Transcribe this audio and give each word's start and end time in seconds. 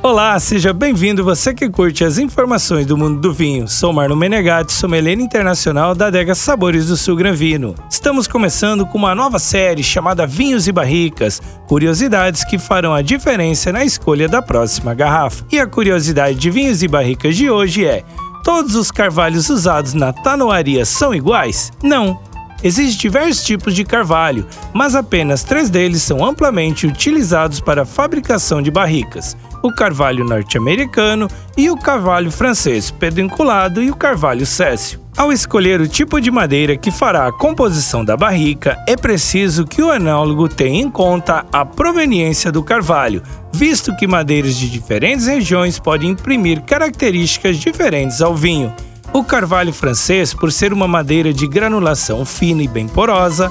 Olá, 0.00 0.38
seja 0.38 0.72
bem-vindo 0.72 1.24
você 1.24 1.52
que 1.52 1.68
curte 1.68 2.04
as 2.04 2.18
informações 2.18 2.86
do 2.86 2.96
mundo 2.96 3.20
do 3.20 3.32
vinho. 3.32 3.66
Sou 3.66 3.92
Marlon 3.92 4.14
Menegatti, 4.14 4.72
sommelier 4.72 5.18
internacional 5.18 5.92
da 5.92 6.06
adega 6.06 6.36
Sabores 6.36 6.86
do 6.86 6.96
Sul 6.96 7.16
Gran 7.16 7.32
Vino. 7.32 7.74
Estamos 7.90 8.28
começando 8.28 8.86
com 8.86 8.96
uma 8.96 9.12
nova 9.12 9.40
série 9.40 9.82
chamada 9.82 10.24
Vinhos 10.24 10.68
e 10.68 10.72
Barricas, 10.72 11.42
curiosidades 11.66 12.44
que 12.44 12.58
farão 12.58 12.94
a 12.94 13.02
diferença 13.02 13.72
na 13.72 13.84
escolha 13.84 14.28
da 14.28 14.40
próxima 14.40 14.94
garrafa. 14.94 15.44
E 15.50 15.58
a 15.58 15.66
curiosidade 15.66 16.38
de 16.38 16.48
Vinhos 16.48 16.80
e 16.80 16.86
Barricas 16.86 17.36
de 17.36 17.50
hoje 17.50 17.84
é: 17.84 18.04
todos 18.44 18.76
os 18.76 18.92
carvalhos 18.92 19.50
usados 19.50 19.94
na 19.94 20.12
tanoaria 20.12 20.84
são 20.84 21.12
iguais? 21.12 21.72
Não. 21.82 22.20
Existem 22.62 22.98
diversos 22.98 23.44
tipos 23.44 23.74
de 23.74 23.84
carvalho, 23.84 24.46
mas 24.74 24.94
apenas 24.94 25.44
três 25.44 25.70
deles 25.70 26.02
são 26.02 26.24
amplamente 26.24 26.86
utilizados 26.86 27.60
para 27.60 27.82
a 27.82 27.86
fabricação 27.86 28.60
de 28.60 28.70
barricas: 28.70 29.36
o 29.62 29.72
carvalho 29.72 30.24
norte-americano 30.24 31.28
e 31.56 31.70
o 31.70 31.76
carvalho 31.76 32.30
francês 32.30 32.90
pedunculado 32.90 33.82
e 33.82 33.90
o 33.90 33.96
carvalho 33.96 34.44
céssio. 34.44 35.00
Ao 35.16 35.32
escolher 35.32 35.80
o 35.80 35.88
tipo 35.88 36.20
de 36.20 36.30
madeira 36.30 36.76
que 36.76 36.92
fará 36.92 37.26
a 37.26 37.32
composição 37.32 38.04
da 38.04 38.16
barrica, 38.16 38.76
é 38.86 38.96
preciso 38.96 39.64
que 39.64 39.82
o 39.82 39.90
anólogo 39.90 40.48
tenha 40.48 40.80
em 40.80 40.88
conta 40.88 41.44
a 41.52 41.64
proveniência 41.64 42.52
do 42.52 42.62
carvalho, 42.62 43.20
visto 43.52 43.94
que 43.96 44.06
madeiras 44.06 44.56
de 44.56 44.70
diferentes 44.70 45.26
regiões 45.26 45.78
podem 45.78 46.10
imprimir 46.10 46.62
características 46.62 47.56
diferentes 47.56 48.22
ao 48.22 48.34
vinho. 48.34 48.72
O 49.18 49.24
carvalho 49.24 49.72
francês, 49.72 50.32
por 50.32 50.52
ser 50.52 50.72
uma 50.72 50.86
madeira 50.86 51.32
de 51.32 51.44
granulação 51.44 52.24
fina 52.24 52.62
e 52.62 52.68
bem 52.68 52.86
porosa, 52.86 53.50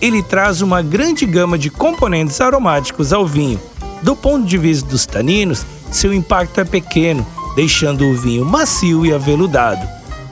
ele 0.00 0.22
traz 0.22 0.62
uma 0.62 0.80
grande 0.80 1.26
gama 1.26 1.58
de 1.58 1.70
componentes 1.70 2.40
aromáticos 2.40 3.12
ao 3.12 3.26
vinho, 3.26 3.60
do 4.00 4.14
ponto 4.14 4.46
de 4.46 4.56
vista 4.56 4.88
dos 4.88 5.06
taninos, 5.06 5.66
seu 5.90 6.14
impacto 6.14 6.60
é 6.60 6.64
pequeno, 6.64 7.26
deixando 7.56 8.06
o 8.06 8.14
vinho 8.14 8.44
macio 8.44 9.04
e 9.04 9.12
aveludado. 9.12 9.84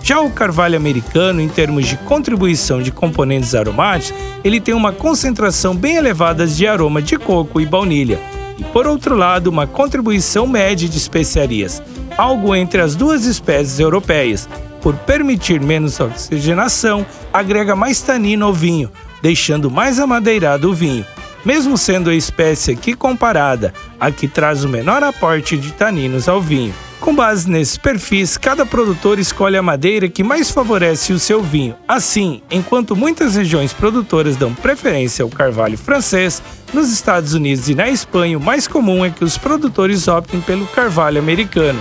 Já 0.05 0.20
o 0.20 0.31
carvalho 0.31 0.77
americano, 0.77 1.41
em 1.41 1.48
termos 1.48 1.89
de 1.89 1.97
contribuição 1.97 2.81
de 2.81 2.92
componentes 2.92 3.57
aromáticos, 3.57 4.17
ele 4.45 4.61
tem 4.61 4.73
uma 4.73 4.92
concentração 4.92 5.75
bem 5.75 5.97
elevada 5.97 6.47
de 6.47 6.64
aroma 6.64 7.03
de 7.03 7.19
coco 7.19 7.61
e 7.61 7.67
baunilha, 7.67 8.20
e 8.57 8.62
por 8.62 8.87
outro 8.87 9.17
lado, 9.17 9.48
uma 9.48 9.67
contribuição 9.67 10.47
média 10.47 10.89
de 10.89 10.97
especiarias, 10.97 11.83
algo 12.17 12.55
entre 12.55 12.81
as 12.81 12.95
duas 12.95 13.25
espécies 13.25 13.81
europeias. 13.81 14.48
Por 14.87 14.95
permitir 14.98 15.61
menos 15.61 15.98
oxigenação, 15.98 17.05
agrega 17.33 17.75
mais 17.75 18.01
tanino 18.01 18.47
ao 18.47 18.53
vinho, 18.53 18.89
deixando 19.20 19.69
mais 19.69 19.98
amadeirado 19.98 20.70
o 20.70 20.73
vinho 20.73 21.05
mesmo 21.45 21.79
sendo 21.79 22.11
a 22.11 22.15
espécie 22.15 22.73
aqui 22.73 22.92
comparada 22.92 23.73
a 24.01 24.11
que 24.11 24.27
traz 24.27 24.64
o 24.64 24.69
menor 24.69 25.05
aporte 25.05 25.57
de 25.57 25.73
taninos 25.73 26.29
ao 26.29 26.41
vinho. 26.41 26.75
Com 27.01 27.14
base 27.14 27.48
nesses 27.48 27.79
perfis, 27.79 28.37
cada 28.37 28.67
produtor 28.67 29.20
escolhe 29.20 29.57
a 29.57 29.62
madeira 29.62 30.09
que 30.09 30.25
mais 30.25 30.51
favorece 30.51 31.12
o 31.12 31.20
seu 31.20 31.41
vinho. 31.41 31.77
Assim, 31.87 32.42
enquanto 32.51 32.97
muitas 32.97 33.37
regiões 33.37 33.73
produtoras 33.73 34.34
dão 34.34 34.53
preferência 34.53 35.23
ao 35.23 35.29
carvalho 35.29 35.79
francês, 35.79 36.42
nos 36.75 36.91
Estados 36.92 37.33
Unidos 37.33 37.69
e 37.69 37.77
na 37.77 37.89
Espanha 37.89 38.39
o 38.39 38.41
mais 38.41 38.67
comum 38.67 39.05
é 39.05 39.11
que 39.11 39.25
os 39.25 39.39
produtores 39.39 40.09
optem 40.09 40.41
pelo 40.41 40.67
carvalho 40.67 41.20
americano. 41.20 41.81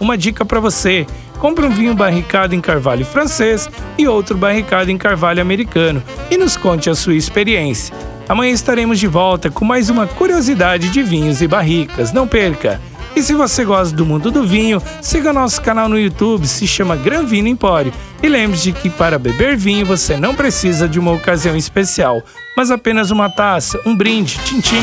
Uma 0.00 0.16
dica 0.16 0.46
para 0.46 0.60
você: 0.60 1.06
compre 1.38 1.66
um 1.66 1.70
vinho 1.70 1.94
barricado 1.94 2.54
em 2.54 2.60
carvalho 2.60 3.04
francês 3.04 3.68
e 3.98 4.06
outro 4.06 4.36
barricado 4.36 4.90
em 4.90 4.98
carvalho 4.98 5.40
americano 5.40 6.02
e 6.30 6.36
nos 6.36 6.56
conte 6.56 6.88
a 6.88 6.94
sua 6.94 7.14
experiência. 7.14 7.94
Amanhã 8.28 8.52
estaremos 8.52 8.98
de 8.98 9.06
volta 9.06 9.50
com 9.50 9.64
mais 9.64 9.90
uma 9.90 10.06
curiosidade 10.06 10.88
de 10.88 11.02
vinhos 11.02 11.42
e 11.42 11.48
barricas. 11.48 12.12
Não 12.12 12.26
perca! 12.26 12.80
E 13.16 13.22
se 13.22 13.32
você 13.32 13.64
gosta 13.64 13.94
do 13.94 14.04
mundo 14.04 14.30
do 14.30 14.44
vinho, 14.44 14.82
siga 15.00 15.32
nosso 15.32 15.62
canal 15.62 15.88
no 15.88 15.98
YouTube, 15.98 16.46
se 16.46 16.66
chama 16.66 16.96
Gran 16.96 17.24
Vino 17.24 17.46
Empório. 17.46 17.92
E 18.22 18.28
lembre-se 18.28 18.72
que 18.72 18.90
para 18.90 19.18
beber 19.18 19.56
vinho 19.56 19.86
você 19.86 20.16
não 20.16 20.34
precisa 20.34 20.88
de 20.88 20.98
uma 20.98 21.12
ocasião 21.12 21.56
especial, 21.56 22.22
mas 22.56 22.70
apenas 22.70 23.10
uma 23.10 23.30
taça, 23.30 23.80
um 23.86 23.94
brinde, 23.94 24.38
tchim-tchim. 24.44 24.82